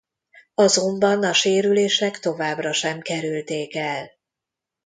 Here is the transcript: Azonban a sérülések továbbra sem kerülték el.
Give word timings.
Azonban 0.55 1.23
a 1.23 1.33
sérülések 1.33 2.19
továbbra 2.19 2.73
sem 2.73 3.01
kerülték 3.01 3.75
el. 3.75 4.09